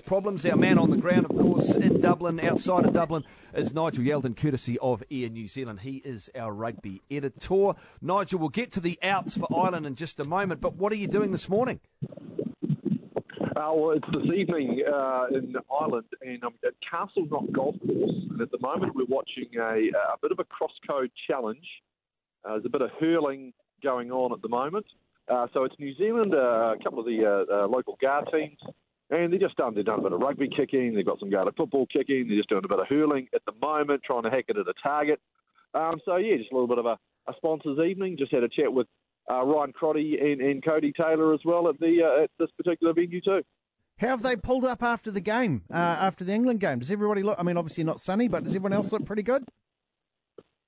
[0.00, 0.44] problems.
[0.46, 4.36] Our man on the ground, of course, in Dublin, outside of Dublin, is Nigel Yalden,
[4.36, 5.80] courtesy of Air New Zealand.
[5.80, 7.74] He is our rugby editor.
[8.00, 10.96] Nigel, we'll get to the outs for Ireland in just a moment, but what are
[10.96, 11.80] you doing this morning?
[13.58, 18.12] Uh, well, it's this evening uh, in Ireland, and I'm at Castleknock Golf Course.
[18.30, 21.66] And at the moment, we're watching a, a bit of a cross-code challenge.
[22.44, 23.52] Uh, there's a bit of hurling
[23.82, 24.86] going on at the moment.
[25.28, 28.58] Uh, so it's New Zealand, uh, a couple of the uh, local GAA teams,
[29.10, 29.74] and they're just done.
[29.74, 30.94] They've done a bit of rugby kicking.
[30.94, 32.28] They've got some Gaelic football kicking.
[32.28, 34.68] They're just doing a bit of hurling at the moment, trying to hack it at
[34.68, 35.20] a target.
[35.74, 38.16] Um, so yeah, just a little bit of a, a sponsors evening.
[38.18, 38.86] Just had a chat with
[39.30, 42.94] uh, Ryan Crotty and, and, Codie Taylor as well at the uh, at this particular
[42.94, 43.42] venue too.
[43.98, 46.78] How have they pulled up after the game, uh, after the England game?
[46.78, 47.36] Does everybody look?
[47.38, 49.44] I mean, obviously not Sonny, but does everyone else look pretty good?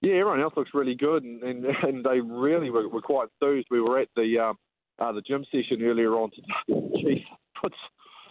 [0.00, 3.68] Yeah, everyone else looks really good, and, and, and they really were, were, quite enthused.
[3.70, 4.56] We were at the um,
[4.98, 6.52] uh, the gym session earlier on today.
[6.68, 7.24] Jeez,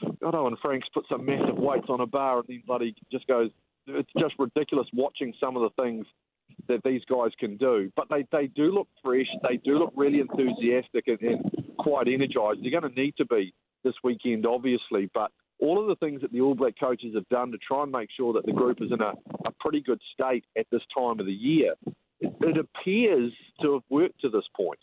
[0.01, 3.27] puts God, Owen Franks put some massive weights on a bar, and then bloody just
[3.27, 3.49] goes.
[3.87, 6.05] It's just ridiculous watching some of the things
[6.67, 7.91] that these guys can do.
[7.95, 9.27] But they, they do look fresh.
[9.47, 12.63] They do look really enthusiastic and, and quite energised.
[12.63, 15.09] They're going to need to be this weekend, obviously.
[15.13, 17.91] But all of the things that the All Black coaches have done to try and
[17.91, 19.13] make sure that the group is in a,
[19.45, 21.73] a pretty good state at this time of the year,
[22.19, 24.79] it, it appears to have worked to this point.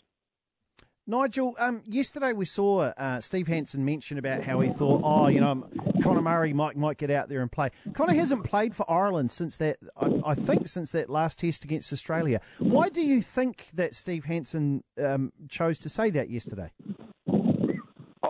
[1.09, 5.41] Nigel, um, yesterday we saw uh, Steve Hansen mention about how he thought, oh, you
[5.41, 5.67] know,
[6.03, 7.71] Conor Murray might might get out there and play.
[7.93, 11.91] Conor hasn't played for Ireland since that, I, I think, since that last test against
[11.91, 12.41] Australia.
[12.59, 16.69] Why do you think that Steve Hansen um, chose to say that yesterday?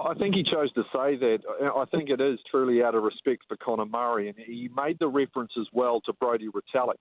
[0.10, 1.40] I think he chose to say that.
[1.78, 5.08] I think it is truly out of respect for Conor Murray, and he made the
[5.08, 6.98] reference as well to Brodie Retallick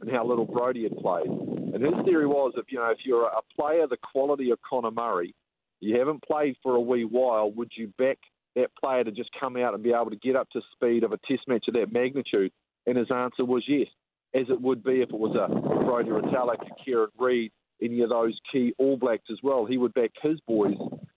[0.00, 1.26] and how little Brodie had played.
[1.26, 4.92] And his theory was, if you know, if you're a player the quality of Conor
[4.92, 5.34] Murray,
[5.80, 8.18] you haven't played for a wee while, would you back
[8.54, 11.12] that player to just come out and be able to get up to speed of
[11.12, 12.52] a Test match of that magnitude?
[12.86, 13.88] And his answer was yes,
[14.34, 17.50] as it would be if it was a Brodie Retallick, a Kieran Read,
[17.82, 19.66] any of those key All Blacks as well.
[19.66, 20.76] He would back his boys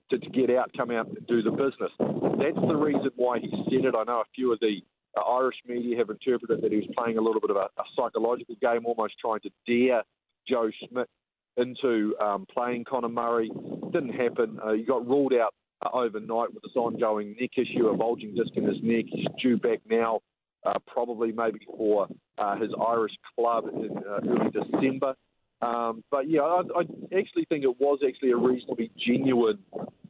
[0.09, 1.91] to, to get out, come out, and do the business.
[1.99, 3.95] That's the reason why he said it.
[3.97, 4.81] I know a few of the
[5.17, 8.55] Irish media have interpreted that he was playing a little bit of a, a psychological
[8.61, 10.03] game, almost trying to dare
[10.47, 11.09] Joe Schmidt
[11.57, 13.49] into um, playing Conor Murray.
[13.91, 14.59] Didn't happen.
[14.63, 18.51] Uh, he got ruled out uh, overnight with this ongoing neck issue, a bulging disc
[18.55, 19.05] in his neck.
[19.07, 20.19] He's due back now,
[20.65, 25.15] uh, probably maybe for uh, his Irish club in uh, early December.
[25.61, 26.81] Um, but yeah, I, I,
[27.17, 29.59] actually think it was actually a reasonably genuine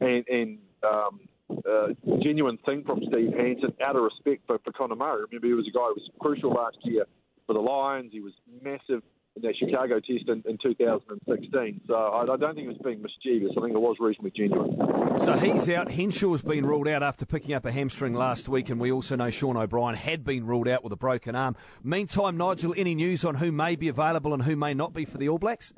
[0.00, 1.20] and, and um,
[1.50, 1.88] uh,
[2.22, 5.24] genuine thing from Steve Hansen out of respect for, for Conor Murray.
[5.30, 7.06] Remember, he was a guy who was crucial last year
[7.46, 8.10] for the Lions.
[8.12, 9.02] He was massive
[9.36, 11.82] in that Chicago test in, in 2016.
[11.86, 13.52] So I, I, don't think it was being mischievous.
[13.56, 15.20] I think it was reasonably genuine.
[15.20, 15.88] So he's out.
[15.88, 19.30] Henshaw's been ruled out after picking up a hamstring last week, and we also know
[19.30, 21.54] Sean O'Brien had been ruled out with a broken arm.
[21.84, 25.18] Meantime, Nigel, any news on who may be available and who may not be for
[25.18, 25.74] the All Blacks?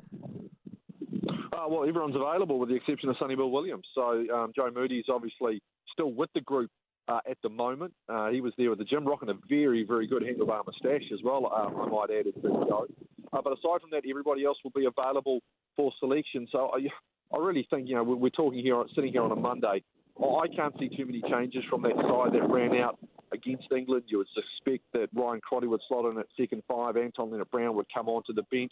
[1.59, 3.85] Uh, well, everyone's available with the exception of Sonny Bill Williams.
[3.93, 5.61] So um, Joe is obviously
[5.91, 6.71] still with the group
[7.09, 7.93] uh, at the moment.
[8.07, 11.19] Uh, he was there with the gym, rocking a very, very good handlebar moustache as
[11.23, 12.85] well, um, I might add, as go.
[13.33, 15.39] Uh, but aside from that, everybody else will be available
[15.75, 16.47] for selection.
[16.51, 16.87] So I,
[17.35, 19.83] I really think, you know, we're, we're talking here, sitting here on a Monday.
[20.17, 22.99] I can't see too many changes from that side that ran out
[23.31, 24.03] against England.
[24.07, 27.87] You would suspect that Ryan Crotty would slot in at second five, Anton Lienert-Brown would
[27.93, 28.71] come onto the bench.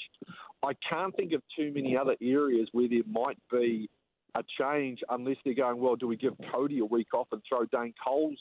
[0.64, 3.90] I can't think of too many other areas where there might be
[4.36, 7.66] a change unless they're going, well, do we give Codie a week off and throw
[7.66, 8.40] Dane Coles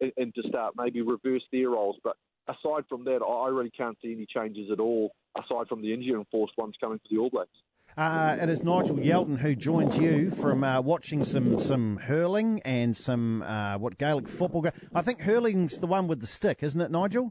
[0.00, 1.96] in, in to start, maybe reverse their roles?
[2.04, 2.16] But
[2.48, 6.14] aside from that, I really can't see any changes at all, aside from the injury
[6.14, 7.50] enforced ones coming for the All Blacks.
[7.96, 12.96] Uh, it is Nigel Yalden who joins you from uh, watching some, some hurling and
[12.96, 14.66] some uh, what Gaelic football.
[14.94, 17.30] I think hurling's the one with the stick, isn't it, Nigel?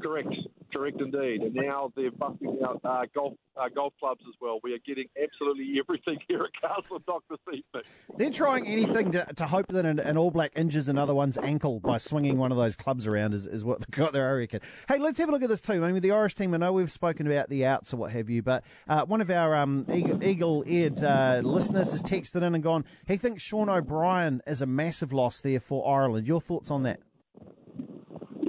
[0.00, 0.28] Correct.
[0.74, 1.42] Correct indeed.
[1.42, 4.58] And now they're busting out uh, golf uh, golf clubs as well.
[4.64, 7.84] We are getting absolutely everything here at Castleknock this evening.
[8.16, 11.78] They're trying anything to, to hope that an, an, All Black injures another one's ankle
[11.78, 14.60] by swinging one of those clubs around is, is what they got there, I reckon.
[14.88, 15.84] Hey, let's have a look at this too.
[15.84, 18.28] I mean, the Irish team, I know we've spoken about the outs or what have
[18.28, 22.84] you, but uh, one of our um, eagle-eared uh, listeners has texted in and gone,
[23.06, 26.26] he thinks Sean O'Brien is a massive loss there for Ireland.
[26.26, 27.00] Your thoughts on that?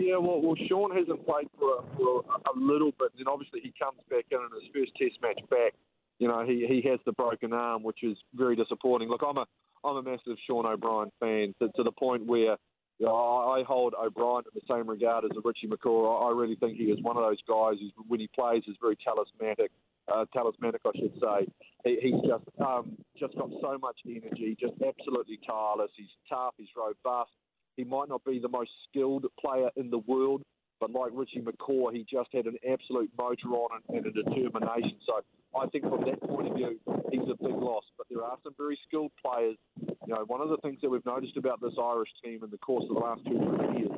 [0.05, 3.73] Yeah, well, well, Sean hasn't played for a, for a little bit, and obviously he
[3.73, 5.73] comes back in in his first Test match back.
[6.19, 9.09] You know, he he has the broken arm, which is very disappointing.
[9.09, 9.45] Look, I'm a
[9.83, 12.55] I'm a massive Sean O'Brien fan to, to the point where
[12.99, 16.29] you know, I hold O'Brien in the same regard as a Richie McCaw.
[16.29, 18.97] I really think he is one of those guys who, when he plays, is very
[19.03, 19.71] talismanic.
[20.07, 21.51] Uh, talismanic, I should say.
[21.83, 25.89] He, he's just um, just got so much energy, just absolutely tireless.
[25.97, 27.31] He's tough, he's robust,
[27.75, 30.41] He might not be the most skilled player in the world,
[30.79, 34.97] but like Richie McCaw, he just had an absolute motor on and, and a determination.
[35.05, 35.21] So
[35.57, 36.79] I think from that point of view,
[37.11, 37.83] he's a big loss.
[37.97, 39.57] But there are some very skilled players.
[39.79, 42.57] You know, one of the things that we've noticed about this Irish team in the
[42.57, 43.91] course of the last two three years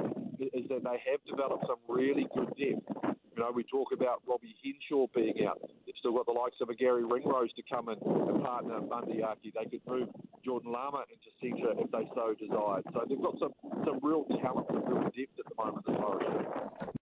[0.53, 3.18] is that they have developed some really good depth.
[3.35, 5.62] You know, we talk about Robbie Henshaw being out.
[5.99, 9.53] Still got the likes of a Garry Ringrose to come in and partner Bundee Aki.
[9.55, 10.09] They could move
[10.45, 12.83] Jordan Larmour into centre if they so desired.
[12.94, 13.53] So they've got some,
[13.85, 16.88] some real talent and real depth at the moment, this Irish.